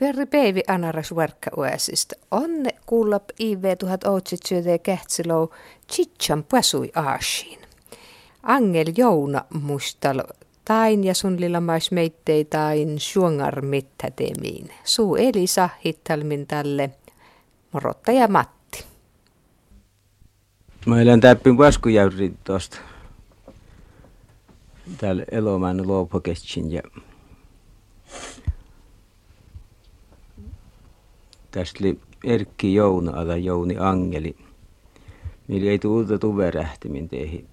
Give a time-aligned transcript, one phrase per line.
[0.00, 2.16] Perri Peivi anaras verkka uesista.
[2.30, 5.48] Onne kuullap IV 1800 kähtsilou
[5.92, 7.58] chichan pasui aasiin.
[8.42, 10.20] Angel Jouna mustal
[10.64, 14.70] tain ja sun mais meittei tain suongar mittätemiin.
[14.84, 16.90] Suu Elisa hittalmin tälle
[17.72, 18.84] morotta ja Matti.
[20.86, 22.76] Mä elän täppin paskujäyrin tuosta.
[24.98, 26.82] Täällä Elomaan luopoketsin ja
[31.50, 34.36] tästä oli Erkki Jouna tai Jouni Angeli.
[35.48, 37.46] Meillä ei tulta tuverähtimin teihin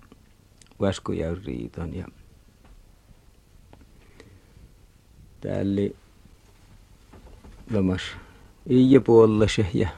[0.79, 2.07] vaskujäyriiton ja
[5.41, 5.95] täällä oli
[7.73, 8.01] lomas
[8.69, 9.89] Iija puolella ja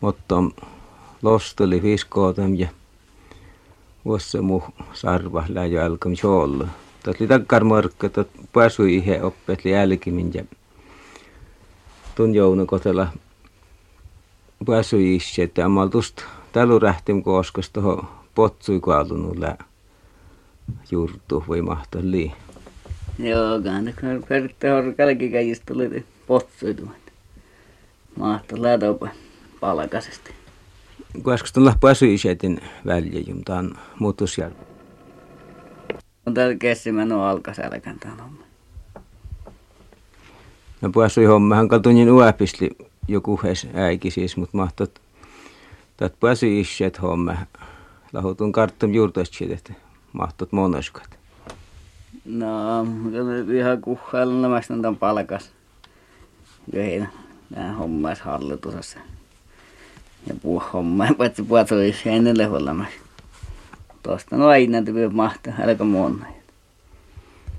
[0.00, 0.42] mutta
[1.22, 2.68] lostoli viskootam ja
[4.04, 6.12] vuossa muu sarva läjö alkam.
[7.02, 10.44] Tässä oli takkar markka, että pääsui ihe oppeet jälkimin ja
[12.14, 13.08] tun jounu kotella
[14.66, 18.04] pääsui isä, että ammal tust tälu rähtim koskas toho
[18.34, 19.56] potsui kualunulla
[20.90, 22.32] juurtu voi mahtaa lii.
[23.18, 27.12] Joo, kannattaa pertte horkalki käjistä tuli potsui tuot.
[28.18, 29.08] Mahtaa lätopa
[29.60, 30.34] palkasesti.
[31.12, 34.56] Kuinka tuolla pääsyi isätin väljä, tämä on muutusjärvi.
[36.26, 38.41] On täällä kessimän on alkasälkän tämän homma.
[40.82, 42.70] No pääsyi hommahan kaltunin uäpisli
[43.08, 45.00] joku hes äiki siis, mutta mahtot
[45.96, 47.36] Tätä pääsyi isät homma.
[48.12, 49.72] Lahutun karttum juurtoista että
[50.12, 51.18] mahtot monoskat.
[52.24, 52.48] No,
[53.56, 55.50] ihan kuhhailla nämä tämän palkas.
[56.70, 57.06] Kyllä,
[57.50, 58.98] nämä hommas hallitusessa
[60.26, 62.88] ja puhua hommaa, paitsi olisi ennen lehollamas.
[64.02, 66.26] Tuosta no aina työ mahtaa, älkää muonna.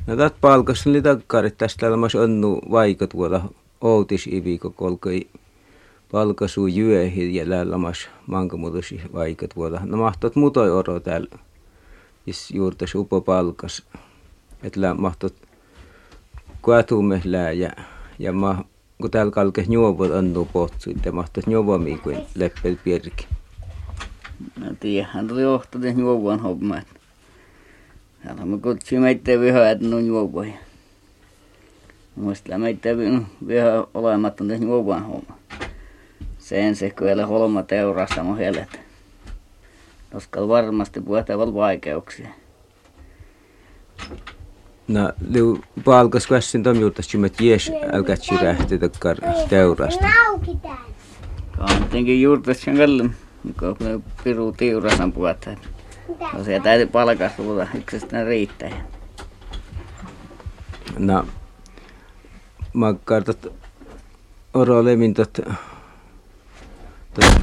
[0.08, 5.28] No tät palkas oli takkarit tästä olemas onnu vaikka tuolla outis iviiko kolkoi
[6.12, 9.82] palkasuu jyöhi ja lällamas mankamutusi vaikka tuolla.
[9.86, 11.38] No mahtot mutoi oro täällä.
[12.28, 13.84] Is juurtas upo palkas.
[14.64, 15.34] Että mahtot
[16.62, 17.22] kuatumme
[17.58, 17.72] ja,
[18.20, 18.66] ja ma,
[19.02, 23.28] kun täällä kalkes juovot annu pohtsu, että mahtaisi juovamia kuin leppel pierki.
[24.60, 26.40] No tiedähän tuli ohtata juovuan
[28.24, 28.36] homma.
[28.36, 30.54] Täällä me kutsuin meitä vihaa, että ne on juovuja.
[32.16, 32.90] Muistaa meitä
[33.48, 35.38] vihaa olematta tehnyt juovuan homma.
[36.38, 38.80] Sen se kyllä holma teurasta mun helet.
[40.14, 42.30] Koska varmasti puhutaan vaikeuksia.
[44.88, 49.18] No, liu palkas kassin tom juurtas jumet jes älkää rähti takkar
[49.50, 50.06] teurasta.
[51.58, 53.10] Kantenkin juurtas sen kallem,
[53.60, 55.73] kun piru tiurasan puhuta.
[56.34, 58.88] No se täytyy palkas tulla yksistään riittää.
[60.98, 61.26] No,
[62.74, 63.48] mä kartat
[64.54, 65.40] oro lemin tot,
[67.14, 67.42] tot,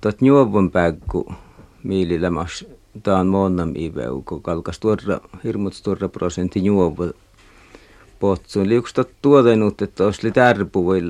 [0.00, 1.34] tot juovon päkku
[1.82, 2.64] miililämas
[3.02, 7.12] taan monnam iveu, kun kalkas tuoda hirmut tuoda prosentti juovu
[8.20, 8.68] potsuun.
[8.68, 11.02] Liukstat tuotenut, että olisi tärpu voi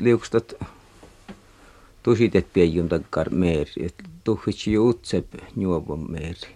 [0.00, 0.54] liukstat
[2.02, 6.48] tusitet piejun takkar meeri, että tuhitsi utsep juovun meeri.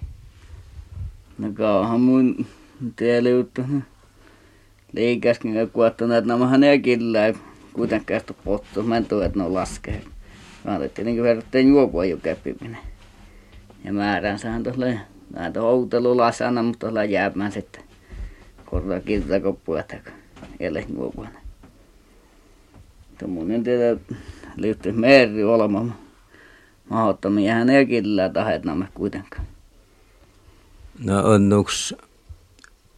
[1.39, 2.47] No kauhan mun
[2.97, 3.63] tieli juttu.
[4.93, 7.35] Liikäskin kuottuna, että nämä hänen kyllä
[7.73, 8.83] kuitenkaan pottu.
[8.83, 10.03] Mä en tule, että ne laskee.
[10.65, 12.79] Mä ajattelin, niin verrattain juopua jo käppiminen
[13.85, 15.01] ja määränsä tuolla
[15.31, 17.83] näitä outelulasana, mutta tuolla jäämään sitten
[18.65, 20.01] korra kiltakoppua tai
[20.61, 21.41] ele vuonna.
[23.19, 24.15] Tuommoinen tietä
[24.57, 25.95] liittyy meri olemaan
[26.91, 29.47] mahdottomia hän ei kyllä tahet nämä kuitenkaan.
[31.05, 31.95] No onnuks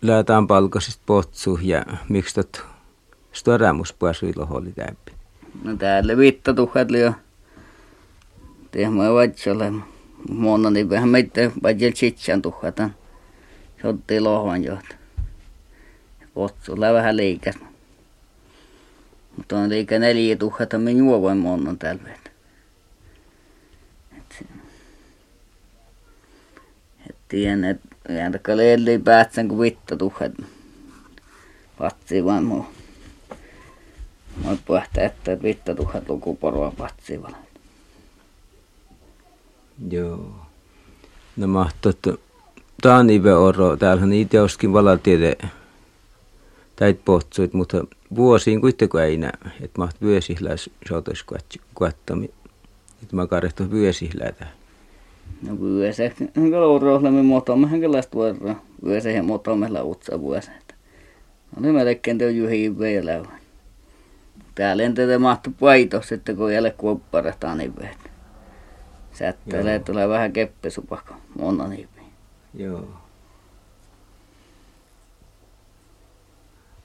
[0.03, 2.65] läätään palkasista potsu ja miksi tot
[3.33, 5.13] storamus pääsuilla oli täppi?
[5.65, 7.13] No täällä viitta tuhet jo.
[9.15, 9.85] Vaikka olemaan
[10.31, 12.95] monna niin vähän meitä vajel sitsän tuhatan.
[13.83, 14.95] Se otti lohvan johto.
[16.35, 17.55] Potsulla vähän liikas.
[19.47, 22.31] Mutta on neljä tuhata me juovoin monnan täällä vetä.
[27.11, 30.33] Et tiedän, että jääntäkö leelli päätsän kun vitta tuhat.
[31.79, 32.67] Patsi vaan muu.
[34.45, 37.37] Mä pohtaa, että vitta tuhat lukuporoa patsi vaan.
[39.91, 40.31] Joo.
[41.37, 41.99] No mahtot,
[42.83, 45.37] taanive oro, täällähän itse olisikin valatiede
[46.77, 51.25] täit pohtsuit, mutta vuosiin kuitenkaan ei näe, että maht vyösihläis saatais
[51.75, 52.31] kuattami.
[53.03, 54.47] Että mä karehto vyösihläitä.
[55.43, 58.55] No vyösä, hänkä lourohlemme motomme, hänkä läst vuorra.
[58.85, 60.51] Vyösä ja motomme lautsa vuosa.
[61.57, 63.25] No niin mä tekkeen teo juhi vielä.
[64.55, 67.95] täällä entä mahtu paito sitten, kun jälle kuopparataan niin vähän.
[69.13, 71.89] Sättelee, tulee vähän keppesupakka, monna niin
[72.55, 72.89] Joo.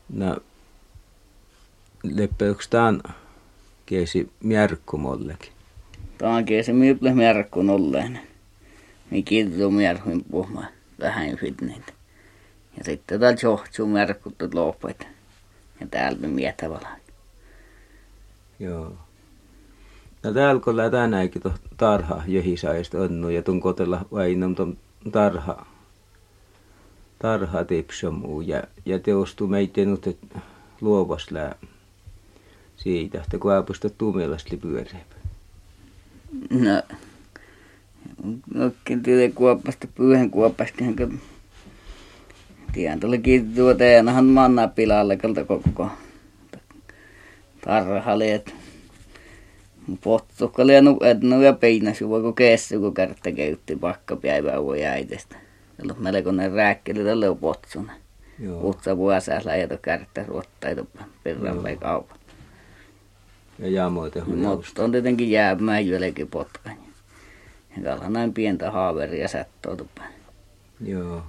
[0.09, 0.37] No,
[2.03, 3.01] leppeykö tämän
[3.85, 5.51] kiesi mjärkkumollekin?
[6.17, 8.19] Tämä kiesi myyple mjärkkun olleen.
[9.11, 10.67] Niin kirjoitu mjärkkuin puhumaan
[10.99, 11.93] vähän niitä.
[12.77, 15.07] Ja sitten täällä johtuu mjärkkuttu loppuit.
[15.79, 16.95] Ja täällä me mietä valaa.
[18.59, 18.93] Joo.
[20.23, 24.77] No täällä kun tänäänkin tuohon tarha johisaista onnu ja tuon kotella vain tuon
[25.11, 25.65] tarha,
[27.19, 30.17] tarha tipsomuu ja, ja teostuu meitä nyt,
[30.81, 31.55] luovas lää
[32.83, 35.15] siitä, että kuapusta tumelasta pyöreäpä.
[36.49, 36.81] No,
[38.53, 41.19] nokin tiedä kuopasta pyyhän kuopasta, kun
[42.73, 45.89] tiedän tuolla kiitettua teenahan manna pilalle kalta koko
[47.65, 48.55] tarhaleet.
[50.03, 55.35] Pottukka lienu etnu ja peinas juo kun kessu kun kärttä käytti pakka päivää voi äitestä.
[55.83, 57.93] Ollut melkoinen rääkkeli tälle potsuna.
[58.63, 60.85] Utsa vuosaa läjätä kärttä ruottaita
[61.23, 62.20] perralle kaupan.
[63.61, 66.73] Ja jaamoite Mutta on tietenkin jäämään jälki potkan.
[67.77, 70.09] Ja kalla näin pientä haaveria sättöä tupaan.
[70.85, 71.23] Joo.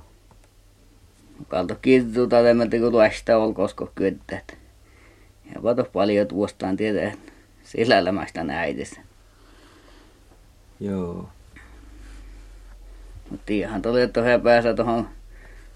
[1.48, 4.56] Kalto kiitettu talemmelta kun luesta olkosko kyöttäät.
[5.54, 7.12] Ja vato paljon tuostaan tietää,
[7.64, 9.00] sillä elämästä äitissä.
[10.80, 11.28] Joo.
[13.30, 15.08] Mutta ihan tuli, että he pääsä tuohon,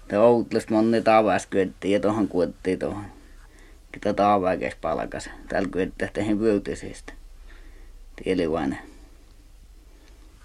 [0.01, 3.16] että Outles monni taavas kyöttiin ja tuohon kuettiin tuohon.
[3.97, 5.29] Kita taavaikäs palkas.
[5.49, 7.13] Täällä kyöttää tehin pöytisistä.
[8.23, 8.77] Tieli vain.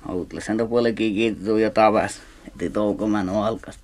[0.09, 2.21] Outles on puolekin kiitettu ja tavas.
[2.47, 3.79] Että toukoman alkas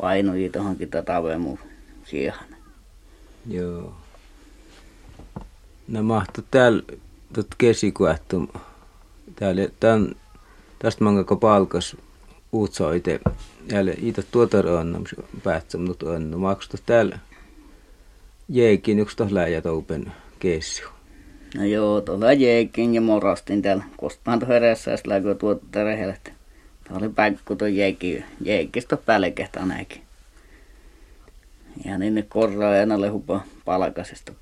[0.00, 1.58] painui tuohonkin tätä muu
[2.04, 2.34] siihen.
[3.48, 3.94] Joo.
[5.88, 6.82] No mahtu täällä
[7.32, 8.50] tot kesikuettu.
[9.36, 10.14] Täällä tämän,
[10.78, 11.96] tästä mangako palkas
[12.52, 13.20] uutsoite.
[13.72, 15.04] Jälleen itä tuota on
[15.44, 17.18] päätsä, mutta on maksu täällä.
[18.48, 20.82] Jeekin yksi tuossa läjät open kesi.
[21.56, 23.84] No joo, tuolla jeekin ja morastin täällä.
[23.96, 26.30] Kostaan tuohon herässä, jos läkö tuota reheltä.
[26.84, 28.24] Tämä oli päikku tuo jeekin.
[28.40, 30.02] Jeekistä pälkehtä näkin.
[31.84, 34.32] Ja niin ne korraa enää hupa palkasesta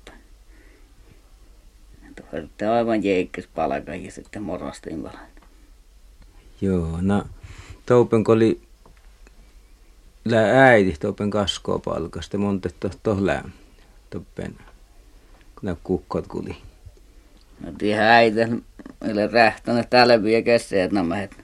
[2.15, 5.27] Tuohon aivan jeikkis palaka ja sitten morastiin palan.
[6.61, 7.23] Joo, no
[7.85, 8.61] Toupen oli
[10.25, 12.69] lää äiti Toupen kaskoa palkasta, monta
[13.03, 13.49] toh lää
[14.09, 14.55] Toupen,
[15.55, 16.57] kun nämä kukkot kuli.
[17.59, 18.39] No tiedä äiti,
[19.01, 21.43] meillä rähtänyt talvia kesseet nämä, että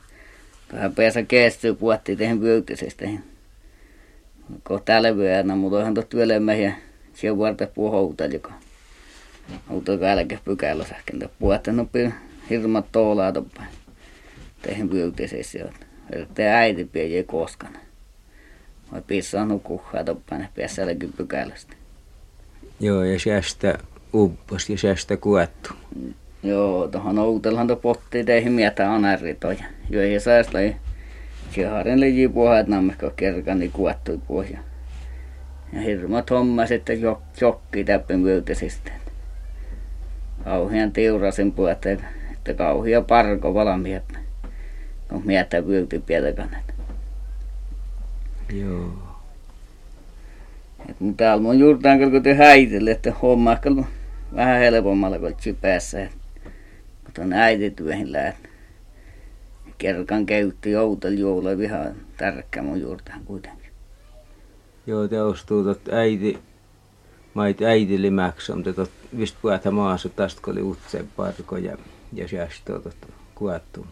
[0.68, 3.06] tähän pesä kestyy puhuttiin tehen pyytisestä.
[4.68, 6.71] Kun talvia, no mutta onhan tuot työlemään ja
[7.13, 8.54] siellä vuorta puhouta, joka
[9.69, 11.88] auto kälkä pykällä sähkäntä puhutte no
[12.50, 13.63] hirmat toolaa toppa.
[14.62, 15.69] Teihin pyytiseessä jo.
[16.33, 17.80] Te äiti pieni koskana.
[18.92, 19.62] Vai pissaan
[20.06, 21.75] toppa ne piessäälläkin pykälästä.
[22.80, 23.78] Joo, ja säästä
[24.14, 25.70] uppos ja säästä kuettu.
[26.44, 29.64] Joo, tuohon outelhan to potti teihin mietä anaritoja.
[29.90, 30.75] Joo, ja säästä lai
[31.52, 34.60] Keharen leji puhat nammekko kerkan niin kuettui pohja.
[35.74, 37.02] Ja hirmat homma sitten
[37.42, 38.92] jokki täppin myötäisistä
[40.44, 44.04] kauhean teurasin puolta, että kauhia parko valmiit,
[45.09, 46.74] kun miettää pyyti pielekanet.
[48.54, 49.13] Joo.
[50.90, 53.57] Et täällä mun juurtaan kun te häitelle, että homma
[54.35, 56.07] vähän helpommalla kuin päässä.
[57.16, 58.37] Kun on äitityöhin läht.
[59.78, 63.71] Kerkan käytti joutel juolla ihan tärkeä mun juurtaan kuitenkin.
[64.87, 66.40] Joo, te ostuu äiti
[67.33, 68.85] mait äidille maksom, tätä
[69.18, 71.78] vist puhuta maassa tästä kun oli utseen parko ja,
[72.13, 73.87] ja sieltä tuota kuettu.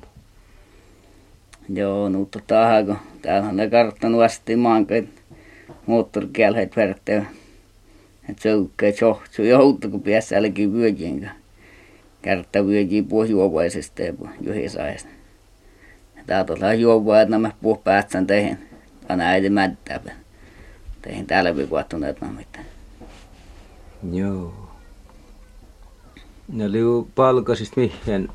[1.69, 5.07] Joo, mutta tähän kun täällähän ne karttanut asti maankai
[5.85, 7.25] moottorikielheet vertteä.
[8.29, 11.29] Että se ukkee johtuu joutu, kun päässä älkii vyökiin.
[12.21, 15.09] Kärttä vyökiin juovaisesta ja juhisaista.
[16.27, 18.57] Tää tuolla juovaa, että nämä puh päätsän teihin.
[19.07, 19.99] Tänä äiti mättää.
[21.01, 22.65] Teihin täällä kuvattuneet mitään.
[24.11, 24.53] Joo.
[26.47, 28.29] Ne oli palkasit mihin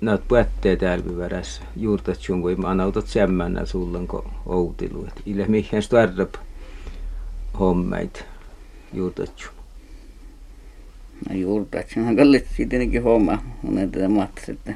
[0.00, 1.62] näet puettee täällä värässä.
[1.76, 5.04] Juurtat sun voi anautat semmänä sullen ko outilu.
[5.04, 6.34] Et ille mihin startup
[7.60, 8.24] hommait
[8.92, 9.52] juurtat sun.
[11.28, 13.42] No juurtat sun kallit tietenkin homma.
[13.62, 14.74] Monen tätä mattas, että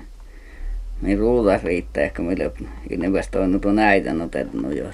[1.02, 2.52] niin ruudas riittää ehkä meille.
[2.90, 4.90] Ilmeisesti on nyt on äitä no no joo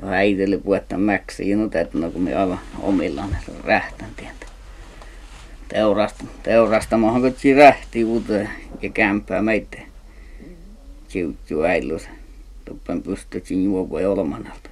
[0.00, 4.46] tuo äitille puetta mäksiin, no että no kun me aivan omillaan rähtän tietä.
[5.68, 8.50] teurasta, teurastamohan kun rähti uuteen
[8.82, 9.78] ja kämpää meitä.
[11.08, 12.08] Siuttu äilus.
[12.64, 14.70] Tuppen pystytsin juopua olmanalta.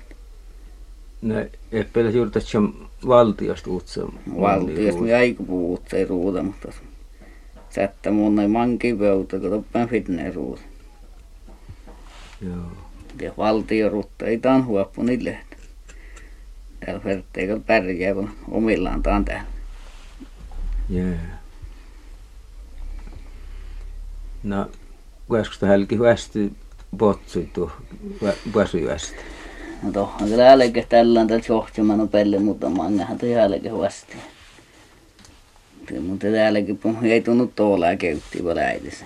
[1.72, 2.58] Ei pelä juuri tässä
[3.06, 4.06] valtiosta uutsa.
[4.40, 6.72] Valtiosta me ei puhuta ei ruuda, mutta
[7.70, 10.60] sättä mun ei manki pöytä, kun tuppen fitne ruuda.
[12.40, 12.56] Joo.
[13.20, 15.38] Ja valtio ruutta ei taan huoppu niille.
[16.80, 19.46] Täällä vertteikö pärjää, kun omillaan taan täällä.
[20.90, 21.20] Yeah.
[24.42, 24.70] No,
[25.28, 26.52] kuinka hälki västi
[26.98, 27.72] potsui tuo
[28.54, 29.31] väsyvästi?
[29.82, 34.16] No tohon kyllä jälkeen tällä on tällä johtamana pelle, mutta mangahan toi jälkeen vasti.
[36.00, 39.04] Mutta täälläkin ei tunnu tuolla käytti vielä äitissä.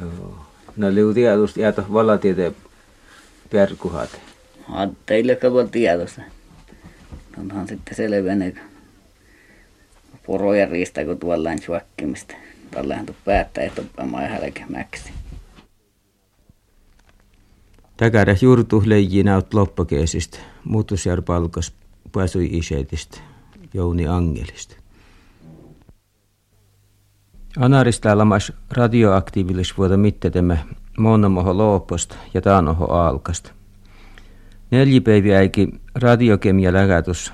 [0.00, 0.46] Joo.
[0.76, 2.56] No liu tiedosta jäätä valatieteen
[3.50, 4.20] perkuhat.
[5.06, 6.22] Teille voi tiedosta.
[7.38, 8.54] Onhan sitten selvene
[10.26, 12.34] poroja riistä, kun tuolla on suokkimista.
[12.70, 15.12] Tällähän tuu päättää, että on hälkä mäksi.
[18.02, 21.72] Täkärä juurtu leijii näyt loppakeesistä, muutusjär palkas
[22.12, 23.18] pääsui isetistä,
[23.74, 24.76] Jouni Angelista.
[27.58, 30.58] Anarista lamas radioaktiivilis vuoda mittetemme
[30.98, 33.50] monomoho looposta ja taanoho aalkasta.
[34.70, 37.32] Neljipäiviäikin radiokemia läkätus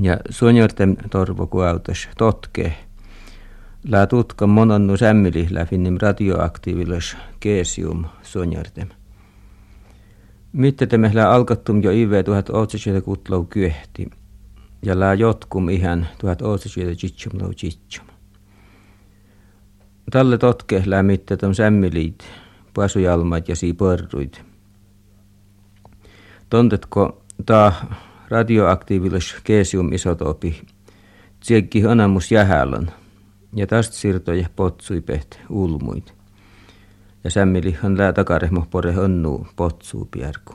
[0.00, 2.74] ja sonjorten torvo kuautas totke.
[3.88, 8.88] Lää tutka mononnu sämmili läfinnim radioaktiivilis keesium sonjortem.
[10.52, 14.10] Mitte mehlää alkattum jo IV 1860 kyehti
[14.82, 18.12] ja lää jotkum ihan 1860
[20.10, 22.24] Tälle totke lämmitte ton sämmiliit,
[22.74, 24.44] pasujalmat ja siipörruit.
[26.50, 27.72] Tontetko ta
[28.28, 30.62] radioaktiivilis keesium isotopi,
[31.40, 32.90] tsiekki anamus jähälön,
[33.54, 36.21] ja tästä siirtoja potsui peht ulmuit.
[37.24, 40.54] Ja sämmilihan lää takarehmo pore onnu potsuu pierku.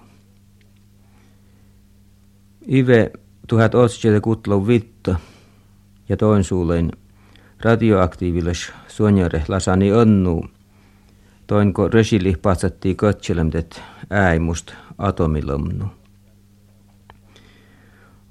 [2.68, 3.12] Ive
[3.48, 5.16] 1860 vitta
[6.10, 6.92] ja toin suulein
[7.62, 10.46] radioaktiivilis suonjare lasani onnu.
[11.48, 15.86] Toinko resili patsattiin katselemtet äimust atomilomnu.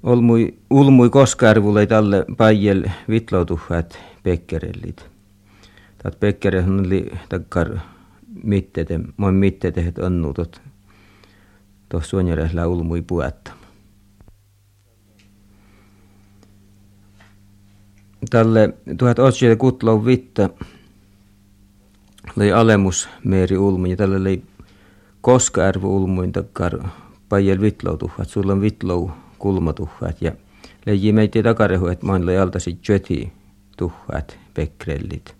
[0.03, 5.05] Olmui, ulmui koskaarvulle tälle päijäl vitloutuhat pekkerellit.
[6.03, 7.77] Tat pekkere oli takkar
[8.43, 10.61] mittete, moi mittete het onnu tot,
[11.89, 13.51] tot suonjaresla ulmui puetta.
[18.29, 20.49] tälle 1860 vitta
[22.37, 24.43] oli alemus Meeri Ulmi ja tälle oli
[25.21, 26.79] Koskaärvu Ulmuin takkar
[27.29, 30.31] pajel vitloutuhat, sulla on vitlou kulmatuhat ja
[30.85, 33.33] leiji meitä takarehu, että main oli altasi jöti
[33.77, 35.35] tuhat pekrellit.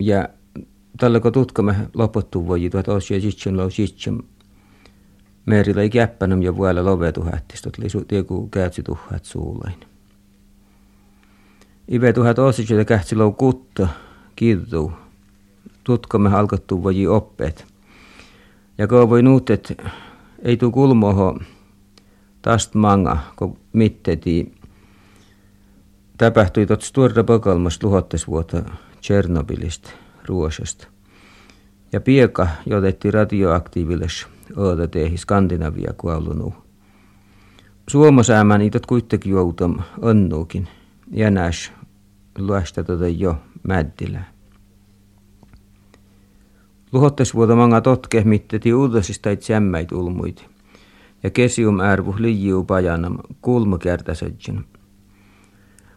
[0.00, 0.28] Ja
[0.98, 4.18] tällä tutkamme 1860 lau sitsem
[5.46, 9.74] Meerillä ei käppänum ja vuolla lovetuhattistot, oli tieku käytsi tuhat suulain.
[11.92, 13.88] Ive tuhat ositse kähtsilou kutta,
[14.36, 14.92] kiituu.
[15.84, 17.66] Tutkamme halkattu voi oppeet.
[18.78, 19.74] Ja kun voi nuut, että
[20.42, 21.38] ei tuu kulmoho
[22.42, 24.54] tast manga, kun mitteti.
[26.18, 28.26] Tapahtui tot stuorda pakalmas luhottes
[29.00, 29.90] Tchernobylistä,
[30.28, 30.86] Ruosasta.
[31.92, 34.26] Ja pieka jotetti radioaktiivilles
[34.56, 36.54] oota tehi Skandinavia kuollunu.
[37.90, 40.68] Suomosäämän itot kuitenkin joutam onnuukin
[41.10, 41.72] jänäs
[42.38, 44.24] luesta tota jo mäddillä.
[46.92, 50.46] Luhottes vuoda manga totke mitteti uudesista it jämmäit ulmuit.
[51.22, 54.64] Ja kesium ärvu liijiu pajanam kulma kertasedjin.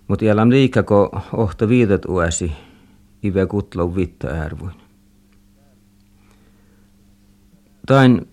[0.08, 2.52] Mut jälam liikako ohta viidat uäsi
[3.24, 4.76] ive kutlau vitta ärvuin.
[7.88, 8.28] Tain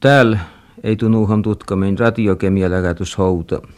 [0.00, 0.38] täällä
[0.82, 3.60] ei tunuham tutkamin radiokemialäkätys houta–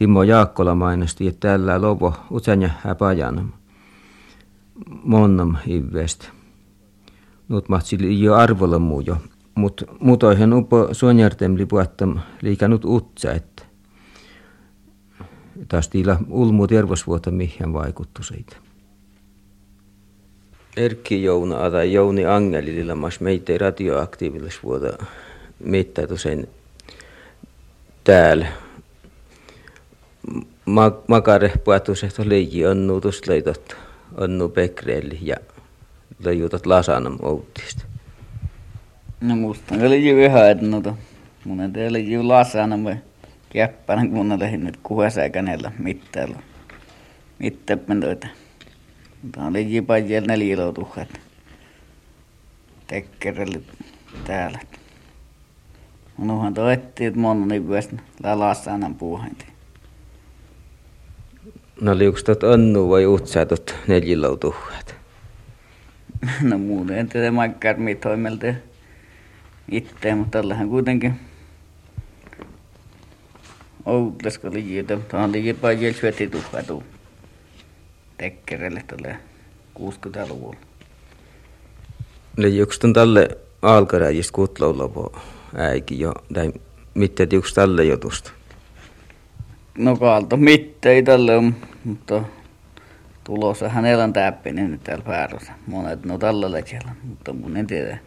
[0.00, 3.54] Timo Jaakkola mainosti, että tällä lovo utsanja häpajan
[5.02, 6.28] monnam ivvestä.
[7.48, 9.16] Nyt mahtsi jo arvolla muu jo,
[9.54, 13.62] mut muutoihin upo suonjartem lipuattam liikannut utsa, että
[15.68, 18.56] taas tiila ulmu tervosvuota mihin vaikuttu siitä.
[20.76, 24.92] Erkki Jouna tai Jouni Angelilla mas meitä radioaktiivillis vuoda
[25.64, 26.08] mitään
[28.04, 28.46] täällä
[31.08, 33.76] makare puhatuset leiji onnu tuosta leitot
[34.16, 35.36] onnu pekreeli ja
[36.24, 37.84] leijutat lasanam outista.
[39.20, 40.94] No musta oli ju vähän etnota.
[41.44, 42.96] Mun ei teillä ju lasanam vai
[43.52, 46.36] Käppänä kunnalle nyt kuhasäkänellä mitään.
[47.38, 47.80] Mitään
[49.32, 51.08] Tämä oli jipajel neljäloutuhat.
[52.86, 53.60] Tekkerelle
[54.26, 54.58] täällä.
[56.18, 57.88] Minuhan toettiin, että moni vuosi
[58.22, 59.44] lalassa annan puuhainti.
[61.80, 64.94] No liuks tot onnu vai utsaa tot neljäloutuhat?
[66.42, 68.46] No muuten en tiedä makkar mitoimelta
[69.70, 71.20] itse, mutta tällähän kuitenkin
[73.86, 74.96] Outlesko liitä.
[74.96, 76.82] Tämä on liipa jäl syötti tuhkatu
[78.20, 79.16] tekkerelle tälle
[79.78, 80.60] 60-luvulla.
[82.38, 83.28] Eli juks tälle
[83.62, 85.18] alkaräjistä kutloulopo
[85.54, 86.52] äikin jo, tai
[86.94, 88.32] mitä juks tälle jutusta?
[89.78, 92.24] No kaalto mittei tälle on, mutta
[93.24, 95.52] tulossa hänellä on täppinen nyt täällä päärossa.
[95.66, 97.98] Monet no tällä leikellä, mutta mun en tiedä.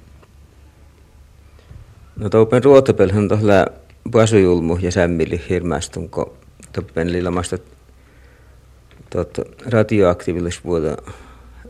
[2.15, 3.65] No toupen ruotapelhän tuolla
[4.11, 6.37] pasujulmu ja sämmili hirmästunko
[6.73, 7.57] toppen lilamasta
[9.13, 10.97] tot radioaktiivillisvuoda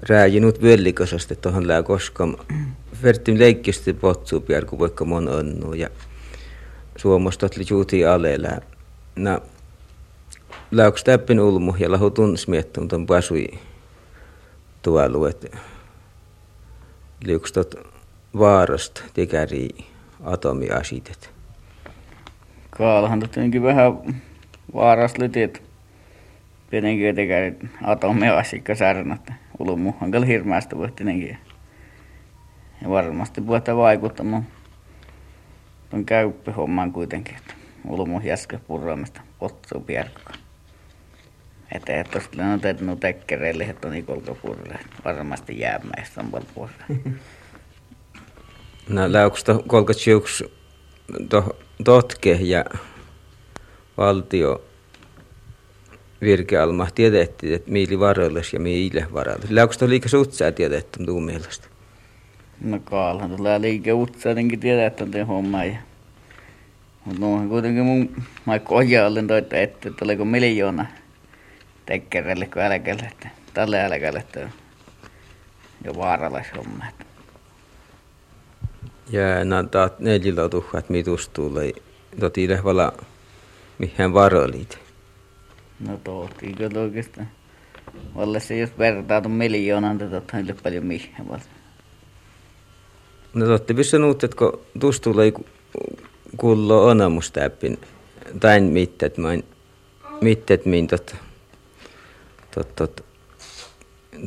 [0.10, 2.28] rääjinut völlikosasta tuohon lää koska
[3.04, 5.90] vertin leikkisesti potsuu piarku vaikka mon onnu ja
[6.98, 8.50] suomasta oli juuti alella.
[9.16, 9.40] No,
[10.72, 13.48] läuks täppin ulmu ja lahu tunnis miettinyt ton pasui
[14.82, 15.58] tuolla, että
[17.26, 17.76] liuks tot
[18.38, 19.70] vaarasta tekäri
[20.24, 21.30] atomiasitet.
[22.70, 23.94] Kaalahan tietenkin vähän
[24.74, 25.73] vaarasta lytit.
[26.74, 29.32] Tietenkin tekäri atomiasikka särnät.
[29.60, 31.38] Ulumuhan kyllä hirmästä voi tietenkin.
[32.82, 34.48] Ja varmasti puhuta vaikuttamaan
[35.90, 37.36] tuon käyppihommaan kuitenkin.
[37.36, 37.54] Että
[37.88, 40.40] ulumu jäskä purraamista potsuu pierkkaan.
[41.72, 44.80] Että et tosta on tehnyt tekkereille, että on ikolka purre.
[45.06, 46.86] Varmasti jäämäistä on paljon purre.
[48.90, 50.44] No läuksta kolkat siuks
[51.30, 52.66] to, totke ja
[53.98, 54.73] valtio
[56.24, 59.52] virkealma tiedettiin, että miili varoilles ja miille varoilles.
[59.52, 61.68] Läuksta to liikaa suutsaa tiedetty tuun mielestä?
[62.62, 65.66] No kaalhan tulee liikaa utsaa jotenkin tiedä, että on te homma.
[65.66, 65.78] Ja...
[67.06, 70.86] Mutta no kuitenkin mun maikko ojalle toitte, että, että oliko miljoona
[71.86, 74.50] tekkerelle kuin älkälle, että tälle älkälle, että
[75.86, 76.86] jo vaaralais homma.
[76.90, 77.06] Että.
[79.10, 81.74] Ja no taat neljillä tuhkat mitustuu, lei
[82.20, 82.94] toti lehvala
[83.78, 84.83] mihän varolit.
[85.88, 87.28] No tohtii kyllä oikeastaan.
[88.40, 91.42] Se jos vertaa tuon miljoonan, niin totta niille paljon mihin vaan.
[93.34, 95.34] No totti pystynyt, että kun tustuu lei
[96.38, 97.78] kullo onamustäppin,
[98.40, 99.44] tai mittet, main,
[100.22, 101.16] mittet min tot,
[102.56, 103.06] tot, tot,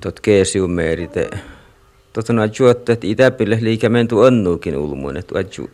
[0.03, 1.31] tot keesiumeerite,
[2.13, 5.71] tot on adjuottu, että itäpille liikä mentu onnuukin ulmuun, että adju,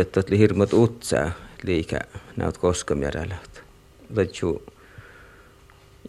[0.00, 1.30] että tot hirmot utsaa
[1.62, 1.98] liikä
[2.36, 3.36] näyt koskamjärjellä.
[4.18, 4.62] Adju,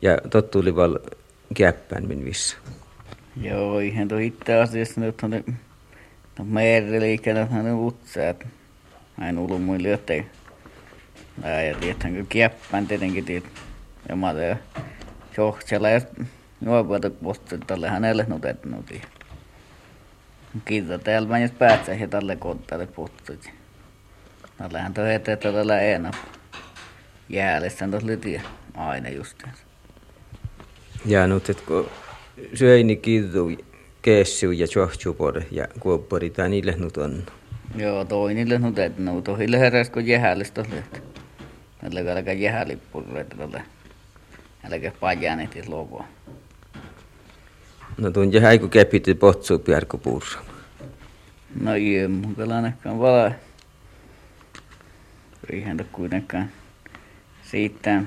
[0.02, 1.00] ja tot tuli val
[1.54, 2.58] käppään min vissä.
[3.42, 5.44] Joo, ihan tuo itse asiassa nyt on ne
[6.40, 8.46] no, meriliikenne on ne utsaa, että
[9.18, 10.26] näin ulmuin lyötte.
[11.68, 13.44] Ja tietenkin käppään tietenkin tiet.
[14.10, 14.58] Ja mä tein
[15.38, 16.02] johtsella ja
[16.66, 18.86] juopuolta postin tälle hänelle nutetnut.
[20.66, 23.50] Kiitos täällä mä jos päätsä ja tälle konttaille puhtut.
[24.58, 26.12] Tällähän toi eteen tällä enää.
[27.30, 28.42] Jäälessä tuossa lytiä
[28.76, 29.64] aina justiinsa.
[31.06, 31.90] Ja nyt, että kun
[32.54, 33.52] syöini kiituu
[34.02, 37.24] keessiu ja johtsupor ja kuoppori, tai niille nyt on.
[37.76, 39.16] Joo, toinille nutetnut.
[39.16, 41.00] No, tohille heräs kun jäällistä lyötä.
[41.82, 43.64] Tällä älkä jäälippurreita tällä.
[44.72, 46.06] Älkä pajanit logoa.
[47.98, 50.40] No tuon jähä kun kepiti potsuu piarku puursa.
[51.62, 53.32] No joo, mun kyllä ainakaan vala.
[55.52, 56.52] Eihän to kuitenkaan
[57.54, 58.02] siitä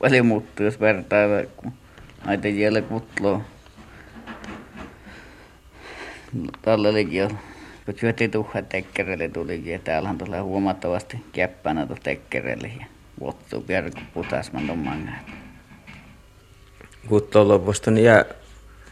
[0.00, 1.72] paljon muuttuu, jos vertaa, kun
[2.26, 3.42] näitä jälle kutloo.
[6.62, 7.28] Tällä olikin jo,
[7.84, 12.86] kun syötti tuhha tekkerelle tulikin, ja täällähän tulee huomattavasti käppänä tuossa tekkerelle ja
[13.20, 15.14] vuottuu piarku putasman ton mangaa.
[17.08, 18.24] Kutlo lopusta niin jää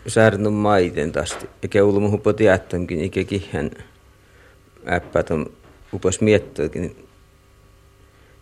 [0.06, 1.46] särnun maiten tästä.
[2.00, 3.70] Muuhun poti jättönkin, eikä kihän
[4.92, 5.52] äppät on
[5.92, 7.09] upos miettöäkin.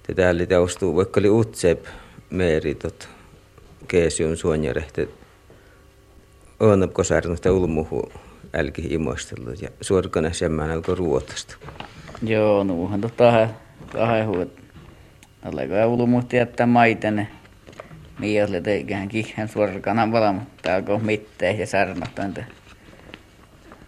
[0.09, 1.85] Te täällä teostuu, vaikka oli utsep
[2.31, 3.09] meeri tot
[3.88, 5.09] keesiun suonjarehte.
[6.61, 8.12] Onapko särnusta ulmuhu
[8.55, 11.57] älki imoistellut ja suorkana semmään alkoi ruotasta.
[12.23, 13.49] Joo, nuuhan tota
[13.92, 14.49] kahden huot.
[15.42, 17.29] Alkaa ulmuhti jättää maitenne.
[18.18, 22.44] Miiolle teikähän kihän suorkana vala, mutta alkoi mitteen ja särnat entä.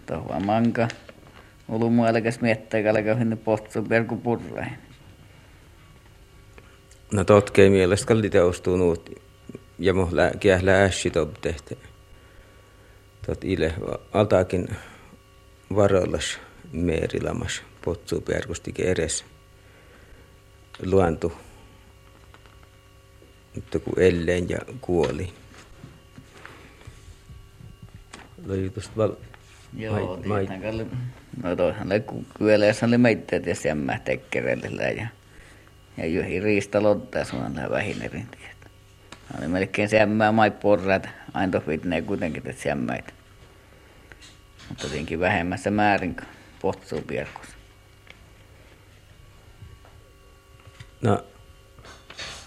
[0.06, 0.88] Tohua manka.
[1.68, 4.89] Ulu muu älkäs miettiä, älkä hinne postun perku purrain.
[7.12, 9.10] No totkei mielestä kalli teostunut
[9.78, 10.08] ja mo
[10.40, 11.74] kiählä ässi tehtä.
[13.26, 13.74] Tot ile
[14.12, 14.68] altakin
[15.74, 16.38] varallas
[16.72, 19.24] meerilamas potsuu perkustikin edes
[20.86, 21.32] luontu.
[23.54, 25.32] Mutta kun elleen ja kuoli.
[28.46, 29.12] Lojutusta val...
[29.76, 30.90] Joo, tietenkään.
[31.42, 31.88] No toihan
[32.38, 35.08] kyöleessä oli meitteet ja semmä tekkerellä ja
[36.00, 38.70] ja johi riistalottaa suunnan vähinerin tietä.
[39.38, 43.12] Oli melkein semmää mai porrat, aina ne kuitenkin että semmäitä.
[44.68, 46.16] Mutta tietenkin vähemmässä määrin
[46.62, 47.56] potsuu pierkossa.
[51.02, 51.24] No,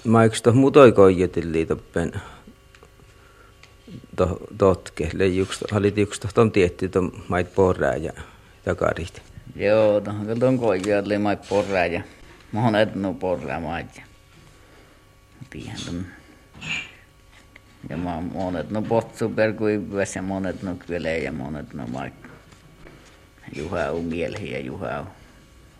[0.03, 2.11] maiks toh mutoi koijetilli toppen
[4.15, 8.13] to, totke, leijuks, halit yks tohton tietty ton mait porraa ja
[8.65, 9.21] takarit.
[9.55, 12.01] Joo, tohon kyllä ton koijat mait porraa ja
[12.53, 14.03] monet no porraamaat ja
[15.49, 16.05] tiedän
[17.89, 22.13] ja mä monet no potsu per kuivuas ja monet no kvelee ja monet no maik
[23.55, 25.07] juha on mielhi ja juha on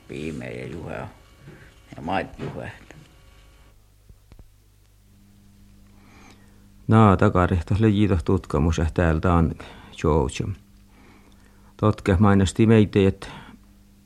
[0.07, 1.09] piime ja juha on
[1.95, 2.67] ja mait juha
[6.88, 9.55] Naa takarehtas lejito tutkamus ja täältä on
[10.01, 10.47] Georgia.
[11.77, 13.27] Totke mainosti meitä, että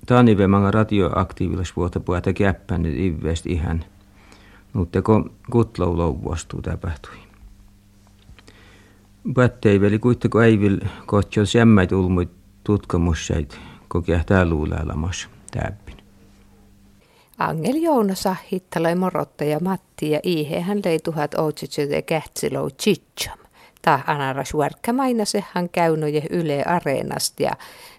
[0.08, 3.86] Tani manga radioaktiivilas vuotta puhuta käppän nyt ivest ihan.
[4.74, 7.16] Mutta kun kutlau louvuastuu tapahtui.
[9.34, 12.30] Pättei veli kuitenkin ei vil kohtio semmäit ulmuit
[12.64, 15.98] tutkamusseit kokea tää luulailamas täppin.
[17.38, 23.38] Angel Jouna sahittalai morotta ja Matti ja Ihe hän lei tuhat outsitsyte kähtsilou chicham.
[23.82, 24.54] Tää anaras
[24.94, 27.52] mainase käynoje Yle Areenast ja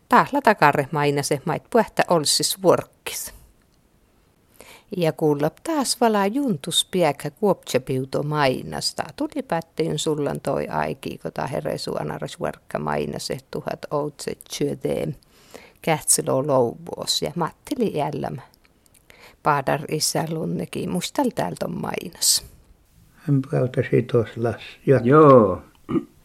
[0.08, 3.34] tahla takarre mainase mait puhta olsis vuorkkis.
[4.96, 9.04] Ja kuulla taas valaa juntus piäkä kuoptsepiuto mainasta.
[9.16, 15.16] Tuli pättiin sullan toi aiki, kun ta heresu anaras vuorkka mainase tuhat outse tsyöteen
[15.82, 18.42] kähtsilö louvuos ja Mattili jällämä.
[19.42, 22.44] Paadar isä lunneki, mustal täältä on mainas.
[23.14, 24.54] Hän päytäsi tuossa
[25.04, 25.62] Joo,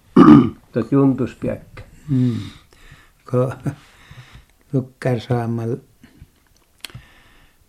[0.74, 1.84] tot juntus piäkkä.
[2.10, 2.36] Mm
[3.32, 3.74] kun
[4.74, 5.76] lukkar saamal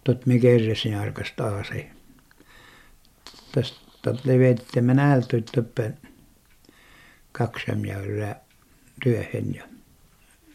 [0.04, 1.86] tot me kerresin arkasta aasi.
[3.52, 5.98] Tästä tot levetti me näältä töppen
[7.32, 8.36] kaksam ja ylä
[9.02, 9.64] työhön ja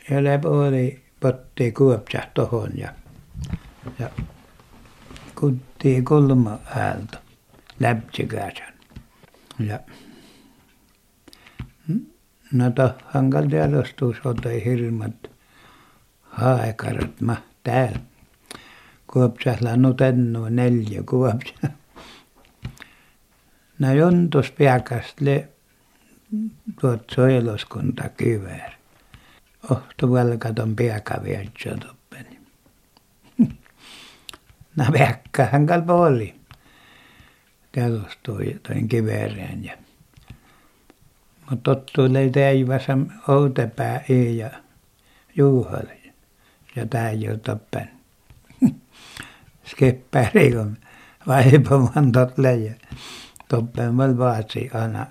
[0.10, 2.94] ja läpi potti kuopsa tohon ja
[4.00, 4.10] ja
[5.36, 7.18] kutti kolma äältä
[7.80, 8.74] läpsikäsän
[9.60, 9.80] ja
[12.52, 15.32] No tohon teadostus otoi hirmat
[16.22, 18.00] haekarat ma täällä.
[19.08, 21.54] Kuopsahla nutennu neljä kuopsa.
[23.80, 25.50] No jontus piakastle
[26.82, 28.72] tuot soiluskunta kyvär.
[29.72, 32.40] Ohtu velkaton piakavietsä toppeni.
[34.76, 36.36] No piakkahan kalpa oli.
[37.72, 39.78] Teadostui toin kivereen ja
[41.50, 44.50] mutta tottuilee teijässä outepää ei ja
[45.36, 46.00] juuhalle.
[46.76, 47.90] Ja tämä ei ole toppen.
[49.66, 50.78] Skeppäri kun
[51.28, 52.74] vaipaman totle ja
[53.48, 55.06] toppen mal vaatsi ana,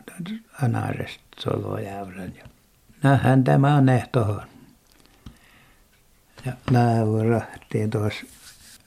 [0.62, 2.32] anarest solojauran.
[3.02, 4.42] Nähän tämä on ehtohon.
[6.46, 8.26] Ja laavurahti tuossa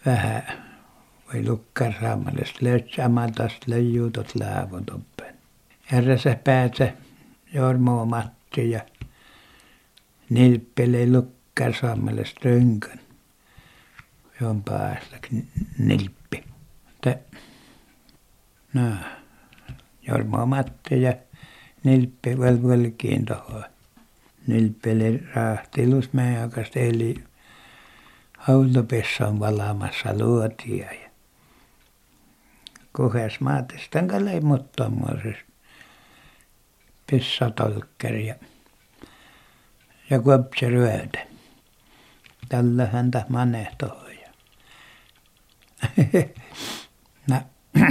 [0.06, 0.44] vähän
[1.34, 5.36] voi lukkar saamallista löytsämätästä löijytot laavun toppen.
[5.92, 6.94] Herra se päätse
[7.54, 8.82] Jorma Matti ja
[10.30, 13.00] Nilppele lukkar saamelle strönkön.
[14.42, 15.18] Jon päästä
[15.78, 16.44] nilppi.
[17.02, 17.20] Te,
[18.74, 18.92] no,
[20.08, 21.14] Jorma Matti ja
[21.84, 23.64] Nilppi velvelkiin tuohon.
[24.48, 27.24] Nilppele rahtilus meidän kanssa eli
[28.48, 31.10] autopessan valaamassa luotia ja
[32.96, 34.42] kuhes maatestan kalei
[37.12, 38.36] muttomuosesta pissatolkkeri ja
[40.10, 41.20] ja kopseryötä.
[42.50, 44.20] Tällä häntä manehtoi.
[47.30, 47.42] no,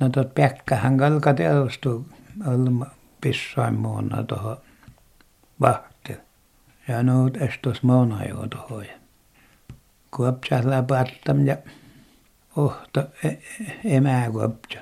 [0.00, 2.04] no tot Pekkahan kalka teostui
[2.46, 2.86] olma
[3.20, 4.56] pissain muuna tuohon
[5.60, 6.16] vahti.
[6.88, 8.86] Ja nuut estos muuna jo tuohon.
[10.16, 11.56] Kuopsalla pattam ja
[12.56, 13.28] ohto e,
[13.84, 14.78] emää kuopsa.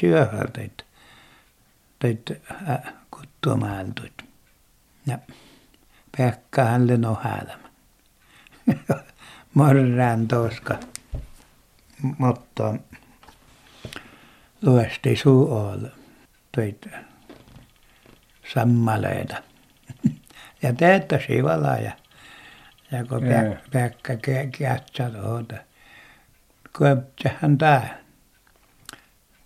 [0.00, 0.83] Syöhältä
[2.04, 2.32] teit
[3.10, 4.24] kuttumaaldut.
[5.06, 5.18] Ja
[6.16, 7.68] Pekkahan le no häälämä.
[9.54, 10.78] Morran toska.
[12.18, 12.74] mutta
[14.62, 15.88] luesti suolla
[16.52, 17.04] töitä
[18.54, 19.36] sammaleita
[20.62, 21.92] ja teettäisi vala ja
[22.92, 23.56] ja kun Jaa.
[23.72, 24.12] Pekka
[24.58, 25.56] kätsä tuota
[26.78, 27.98] köpsähän tää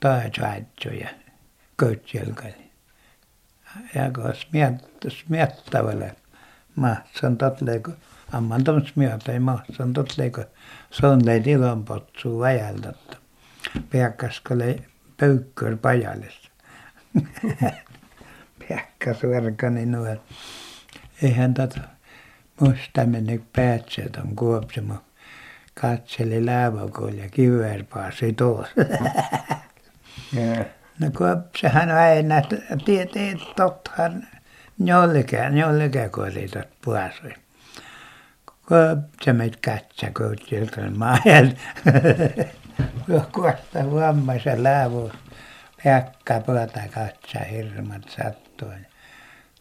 [0.01, 1.09] tai saitsuja
[1.79, 2.55] kõõtjelgai.
[3.95, 4.33] Ja ko
[5.09, 6.15] smettavale.
[6.77, 7.93] Ma san tatleiko,
[8.33, 10.45] amman tom smetai ma san tatleiko,
[10.91, 13.17] son leid ilonpotsu väjäldatta.
[13.91, 14.77] Peakkas kole
[15.17, 16.39] pöykkör pajallis.
[18.69, 20.19] Peakkas verkani nuel.
[21.23, 21.81] Eihän tätä
[22.61, 25.03] musta meni päätset on kuopsima.
[25.81, 28.75] Katseli läävakolla ja kiverpaasi tuossa.
[30.37, 30.78] yeah.
[31.01, 32.35] No kuopsehan aina
[32.85, 34.27] tietää tottahan
[34.85, 37.35] jollekään jollekään koritat puasui
[38.69, 41.47] kuopse meitä katsä koutsilta maajal
[43.35, 45.13] kuosta vammaisen läävuus
[45.85, 48.87] Pekka puolta katsa hirmat sattuin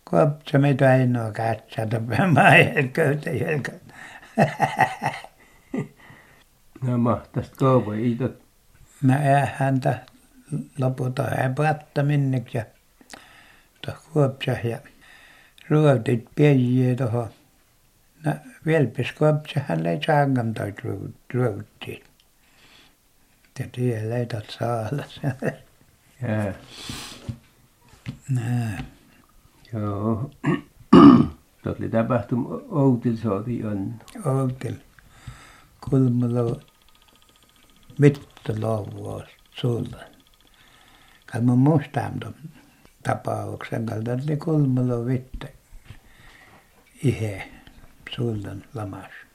[0.09, 1.99] kuopse meitä ainoa katsata
[2.33, 3.71] maajal köytäjälkä
[6.81, 8.41] No mahtaisi kauan iitot.
[9.01, 9.99] mä eihän häntä
[10.79, 12.65] lopulta ei päättä minneksi ja
[13.85, 14.79] tuossa kuopsassa ja
[15.69, 17.29] ruotit pieniä tuohon.
[18.25, 18.33] No
[18.65, 20.75] vieläpäs kuopssahan ei saanut toit
[21.33, 22.05] ruottia
[23.59, 25.03] ja tie leitat saada
[26.21, 26.53] Jaa.
[28.29, 28.83] nää.
[29.73, 30.31] Joo.
[31.63, 33.93] Tuot oli tapahtunut Outil sooti on.
[34.25, 34.81] oltiin
[35.89, 36.61] kulmalla
[37.99, 39.97] mittalovuus sulla
[41.31, 42.35] kai mä muistan tuon
[43.03, 45.53] tapauksen kalta oli kulmalla vitte
[47.03, 47.49] ihe
[48.15, 49.11] sullan lamas